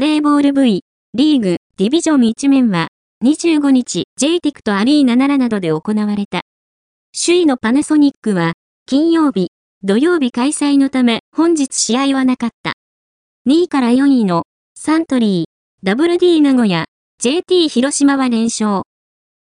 [0.00, 0.80] バレーボール V、
[1.12, 2.88] リーグ、ディビジョン1面は、
[3.22, 6.40] 25日、JTIC とアリーナ奈などで行われた。
[7.14, 8.54] 首位のパナソニックは、
[8.86, 9.48] 金曜日、
[9.82, 12.72] 土曜日開催のため、本日試合はなかった。
[13.46, 14.44] 2位から4位の、
[14.74, 16.86] サントリー、WD 名古屋、
[17.18, 18.84] JT 広島は連勝。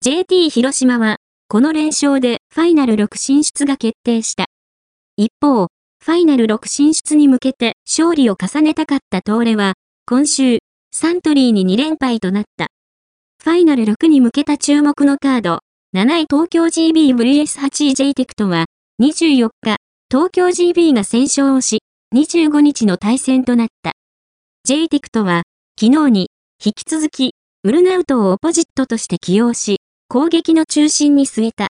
[0.00, 1.16] JT 広島は、
[1.48, 4.44] この連勝でファイナル6進出が決定した。
[5.16, 9.74] 一方、ファイナル6進出に向けて勝利を重ねたかった東レは、
[10.08, 10.58] 今週、
[10.92, 12.68] サントリーに2連敗となった。
[13.42, 15.58] ファイナル6に向けた注目のカード、
[15.96, 18.66] 7位東京 GBVS8 位 j テクトは、
[19.02, 21.80] 24日、東京 GB が戦勝をし、
[22.14, 23.94] 25日の対戦となった。
[24.64, 25.42] j テクトは、
[25.76, 26.28] 昨日に、
[26.64, 27.32] 引き続き、
[27.64, 31.66] ウルナウトをオポジットとして起用し、攻撃の中心に据えた。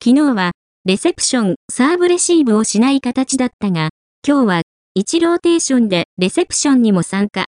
[0.00, 0.52] 昨日は、
[0.84, 3.88] レセプション、サーブレシーブをしない形だったが、
[4.24, 4.62] 今日は、
[4.96, 7.46] 1ローテーションでレセプションにも参加。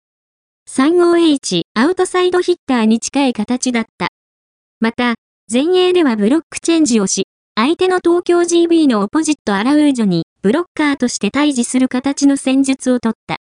[0.69, 4.09] 35H アウトサイドヒッターに近い形だった。
[4.79, 5.13] また、
[5.51, 13.37] 前衛ではブロックチェンジをし、相手の東京 GB のオポジットアラウージョにブロッカーとして対峙する形の戦術を取った。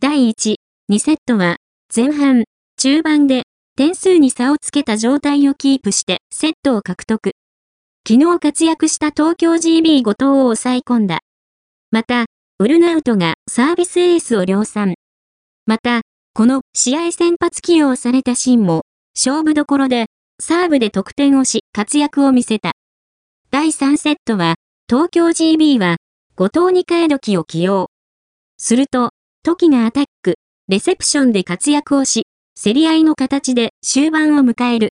[0.00, 0.56] 第1、
[0.90, 1.56] 2セットは
[1.94, 2.44] 前半、
[2.76, 3.44] 中盤で
[3.76, 7.32] 点数に差をつけた状態をキープしてセットを獲得。
[8.06, 11.20] 昨日活躍した東京 GB 5頭を抑え込んだ。
[11.90, 12.26] また、
[12.58, 14.94] ウルナウトがサービスエースを量産。
[15.64, 18.82] また、この試合先発起用されたシーンも、
[19.16, 20.06] 勝負どころで、
[20.40, 22.72] サーブで得点をし、活躍を見せた。
[23.50, 24.54] 第3セットは、
[24.88, 25.96] 東京 GB は、
[26.36, 27.90] 後藤に替え時を起用。
[28.58, 29.10] すると、
[29.42, 30.36] 時がアタック、
[30.68, 32.22] レセプションで活躍をし、
[32.62, 34.90] 競り合いの形で終盤を迎える。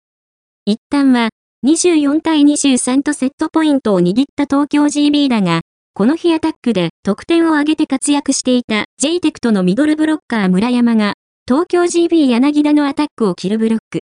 [0.65, 1.29] 一旦は、
[1.65, 5.61] 24対23とセットポイントを握った東京 GB だが、
[5.93, 11.13] この日アタックで得点を上げて活躍していた j テクトのミドルブロッカー村山が、
[11.47, 13.99] 東京 GB 柳田のアタックを切るブロック。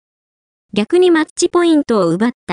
[0.72, 2.50] 逆にマッチポイントを奪った